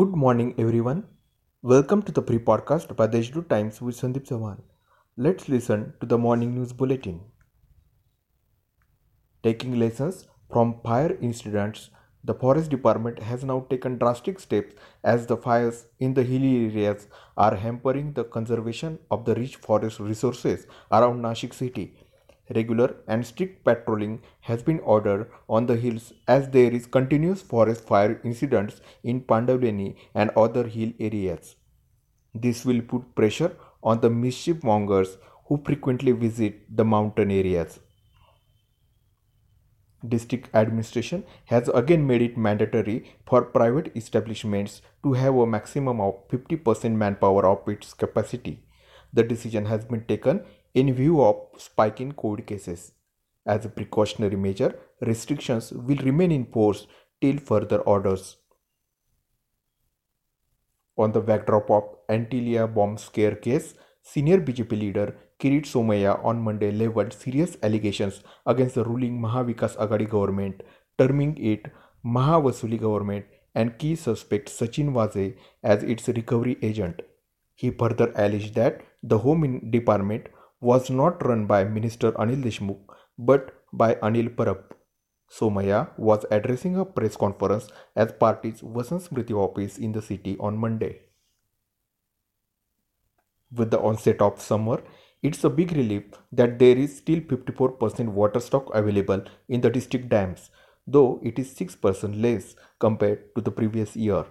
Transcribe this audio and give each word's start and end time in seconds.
Good 0.00 0.12
morning, 0.16 0.54
everyone. 0.58 1.04
Welcome 1.60 2.02
to 2.04 2.12
the 2.12 2.22
pre 2.22 2.38
podcast 2.38 2.96
by 2.96 3.06
the 3.06 3.18
Deshdoot 3.18 3.48
Times 3.48 3.80
with 3.82 3.96
Sandeep 4.00 4.26
Sawan. 4.28 4.60
Let's 5.18 5.50
listen 5.50 5.82
to 6.00 6.06
the 6.06 6.16
morning 6.16 6.54
news 6.54 6.72
bulletin. 6.72 7.20
Taking 9.42 9.78
lessons 9.78 10.28
from 10.50 10.80
fire 10.82 11.18
incidents, 11.20 11.90
the 12.24 12.32
Forest 12.32 12.70
Department 12.70 13.18
has 13.18 13.44
now 13.44 13.66
taken 13.68 13.98
drastic 13.98 14.40
steps 14.40 14.74
as 15.04 15.26
the 15.26 15.36
fires 15.36 15.84
in 16.00 16.14
the 16.14 16.22
hilly 16.22 16.54
areas 16.64 17.06
are 17.36 17.54
hampering 17.56 18.14
the 18.14 18.24
conservation 18.24 18.98
of 19.10 19.26
the 19.26 19.34
rich 19.34 19.56
forest 19.56 20.00
resources 20.00 20.66
around 20.90 21.20
Nashik 21.20 21.52
city. 21.52 21.98
Regular 22.54 22.96
and 23.06 23.24
strict 23.26 23.64
patrolling 23.64 24.20
has 24.40 24.62
been 24.62 24.80
ordered 24.80 25.30
on 25.48 25.66
the 25.66 25.76
hills 25.76 26.12
as 26.26 26.48
there 26.50 26.72
is 26.72 26.86
continuous 26.86 27.40
forest 27.40 27.86
fire 27.86 28.20
incidents 28.24 28.80
in 29.02 29.20
Pandavleni 29.22 29.94
and 30.14 30.30
other 30.30 30.66
hill 30.66 30.92
areas. 30.98 31.56
This 32.34 32.64
will 32.64 32.82
put 32.82 33.14
pressure 33.14 33.56
on 33.82 34.00
the 34.00 34.10
mischief 34.10 34.62
mongers 34.64 35.16
who 35.46 35.62
frequently 35.64 36.12
visit 36.12 36.76
the 36.76 36.84
mountain 36.84 37.30
areas. 37.30 37.78
District 40.06 40.48
administration 40.52 41.24
has 41.44 41.68
again 41.68 42.06
made 42.06 42.22
it 42.22 42.36
mandatory 42.36 43.14
for 43.24 43.42
private 43.42 43.92
establishments 43.96 44.82
to 45.04 45.12
have 45.12 45.36
a 45.36 45.46
maximum 45.46 46.00
of 46.00 46.28
50% 46.28 46.92
manpower 46.92 47.46
of 47.46 47.68
its 47.68 47.94
capacity. 47.94 48.64
The 49.12 49.22
decision 49.22 49.66
has 49.66 49.84
been 49.84 50.04
taken 50.06 50.44
in 50.74 50.92
view 50.94 51.22
of 51.22 51.36
spike 51.58 52.00
in 52.00 52.12
COVID 52.12 52.46
cases. 52.46 52.92
As 53.44 53.64
a 53.64 53.68
precautionary 53.68 54.36
measure, 54.36 54.78
restrictions 55.00 55.72
will 55.72 55.96
remain 55.96 56.30
in 56.30 56.46
force 56.46 56.86
till 57.20 57.38
further 57.38 57.78
orders. 57.78 58.36
On 60.96 61.12
the 61.12 61.20
backdrop 61.20 61.70
of 61.70 61.84
Antilia 62.08 62.72
bomb 62.72 62.96
scare 62.98 63.34
case, 63.34 63.74
senior 64.02 64.38
BJP 64.40 64.70
leader 64.78 65.16
Kirit 65.38 65.64
Somaiya 65.64 66.24
on 66.24 66.40
Monday 66.40 66.70
leveled 66.70 67.12
serious 67.12 67.56
allegations 67.62 68.22
against 68.46 68.76
the 68.76 68.84
ruling 68.84 69.20
Mahavikas 69.20 69.76
Aghadi 69.76 70.08
government, 70.08 70.62
terming 70.98 71.36
it 71.38 71.66
Mahavasuli 72.04 72.80
government 72.80 73.24
and 73.54 73.76
key 73.78 73.96
suspect 73.96 74.48
Sachin 74.48 74.92
Waze 74.92 75.36
as 75.62 75.82
its 75.82 76.08
recovery 76.08 76.58
agent. 76.62 77.02
He 77.54 77.70
further 77.70 78.12
alleged 78.14 78.54
that 78.54 78.82
the 79.02 79.18
Home 79.18 79.70
Department 79.70 80.28
was 80.62 80.88
not 80.90 81.24
run 81.26 81.46
by 81.46 81.64
Minister 81.64 82.12
Anil 82.12 82.42
Deshmukh 82.44 82.94
but 83.18 83.48
by 83.72 83.94
Anil 83.96 84.28
Parab. 84.34 84.60
Somaiya 85.38 85.90
was 85.98 86.24
addressing 86.30 86.76
a 86.76 86.84
press 86.84 87.16
conference 87.16 87.66
at 87.96 88.20
party's 88.20 88.60
Vasant 88.60 89.02
Smriti 89.06 89.34
office 89.44 89.78
in 89.78 89.92
the 89.92 90.02
city 90.02 90.36
on 90.38 90.56
Monday. 90.56 91.00
With 93.50 93.72
the 93.72 93.80
onset 93.80 94.22
of 94.22 94.40
summer, 94.40 94.82
it's 95.22 95.42
a 95.42 95.50
big 95.50 95.72
relief 95.72 96.04
that 96.30 96.58
there 96.60 96.76
is 96.76 96.96
still 96.96 97.20
54% 97.20 98.08
water 98.20 98.40
stock 98.40 98.72
available 98.74 99.24
in 99.48 99.62
the 99.62 99.70
district 99.70 100.08
dams, 100.10 100.50
though 100.86 101.20
it 101.24 101.38
is 101.38 101.52
6% 101.54 102.22
less 102.22 102.54
compared 102.78 103.34
to 103.34 103.40
the 103.40 103.50
previous 103.50 103.96
year. 103.96 104.24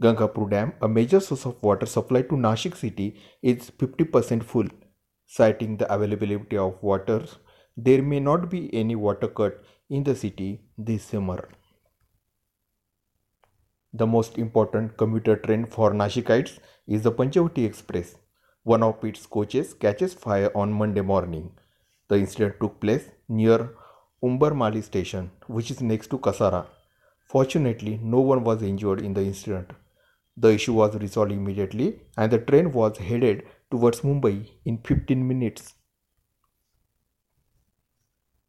Gangapur 0.00 0.50
Dam, 0.50 0.72
a 0.80 0.88
major 0.88 1.20
source 1.20 1.46
of 1.46 1.62
water 1.62 1.86
supply 1.86 2.22
to 2.22 2.34
Nashik 2.34 2.76
city, 2.76 3.20
is 3.42 3.70
50% 3.70 4.42
full 4.42 4.66
citing 5.26 5.76
the 5.76 5.92
availability 5.92 6.56
of 6.56 6.82
water, 6.82 7.24
there 7.76 8.02
may 8.02 8.20
not 8.20 8.50
be 8.50 8.72
any 8.74 8.94
water 8.94 9.28
cut 9.28 9.62
in 9.90 10.04
the 10.04 10.14
city 10.14 10.62
this 10.78 11.04
summer. 11.04 11.48
The 13.92 14.06
most 14.06 14.38
important 14.38 14.96
commuter 14.96 15.36
train 15.36 15.66
for 15.66 15.92
Nashikites 15.92 16.58
is 16.86 17.02
the 17.02 17.12
Panchavati 17.12 17.64
Express. 17.64 18.16
One 18.64 18.82
of 18.82 19.04
its 19.04 19.26
coaches 19.26 19.74
catches 19.74 20.14
fire 20.14 20.50
on 20.56 20.72
Monday 20.72 21.00
morning. 21.00 21.52
The 22.08 22.16
incident 22.16 22.56
took 22.60 22.80
place 22.80 23.08
near 23.28 23.70
Umbarmali 24.22 24.82
station, 24.82 25.30
which 25.46 25.70
is 25.70 25.80
next 25.80 26.08
to 26.08 26.18
Kasara. 26.18 26.66
Fortunately, 27.26 28.00
no 28.02 28.20
one 28.20 28.42
was 28.42 28.62
injured 28.62 29.00
in 29.00 29.14
the 29.14 29.22
incident. 29.22 29.70
The 30.36 30.52
issue 30.54 30.72
was 30.72 30.96
resolved 30.96 31.32
immediately 31.32 32.00
and 32.16 32.32
the 32.32 32.38
train 32.38 32.72
was 32.72 32.98
headed 32.98 33.44
towards 33.74 34.02
Mumbai 34.02 34.34
in 34.64 34.78
15 34.78 35.26
minutes. 35.28 35.74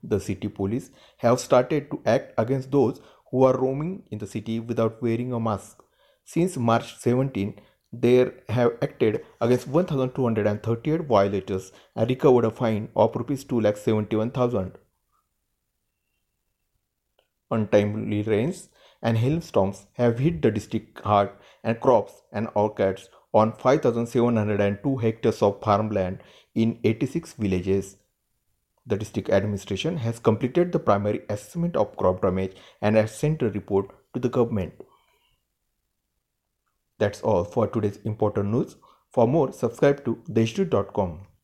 The 0.03 0.19
city 0.19 0.47
police 0.47 0.91
have 1.17 1.39
started 1.39 1.89
to 1.91 1.99
act 2.05 2.33
against 2.37 2.71
those 2.71 3.01
who 3.31 3.43
are 3.43 3.57
roaming 3.57 4.03
in 4.11 4.19
the 4.19 4.27
city 4.27 4.59
without 4.59 5.01
wearing 5.01 5.33
a 5.33 5.39
mask. 5.39 5.81
Since 6.25 6.57
March 6.57 6.95
17, 6.99 7.59
they 7.91 8.29
have 8.49 8.77
acted 8.83 9.25
against 9.41 9.67
1238 9.67 11.01
violators 11.01 11.71
and 11.95 12.09
recovered 12.09 12.45
a 12.45 12.51
fine 12.51 12.89
of 12.95 13.15
rupees 13.15 13.45
2,71,000. 13.45 14.73
Untimely 17.49 18.21
rains 18.21 18.69
and 19.01 19.17
hailstorms 19.17 19.85
have 19.93 20.19
hit 20.19 20.41
the 20.43 20.51
district 20.51 20.99
hard 20.99 21.31
and 21.63 21.79
crops 21.79 22.21
and 22.31 22.47
orchards 22.53 23.09
on 23.35 23.51
5,702 23.51 24.95
hectares 24.97 25.41
of 25.41 25.61
farmland 25.61 26.19
in 26.55 26.79
86 26.85 27.33
villages. 27.33 27.97
The 28.87 28.97
district 28.97 29.29
administration 29.29 29.97
has 29.97 30.19
completed 30.19 30.71
the 30.71 30.79
primary 30.79 31.23
assessment 31.29 31.75
of 31.75 31.97
crop 31.97 32.21
damage 32.21 32.55
and 32.81 32.95
has 32.95 33.13
sent 33.13 33.41
a 33.41 33.49
report 33.49 33.91
to 34.13 34.21
the 34.21 34.29
government. 34.29 34.73
That's 36.97 37.21
all 37.21 37.43
for 37.43 37.67
today's 37.67 37.97
important 38.05 38.51
news. 38.51 38.77
For 39.11 39.27
more, 39.27 39.51
subscribe 39.51 40.05
to 40.05 40.15
deshdoot.com. 40.29 41.34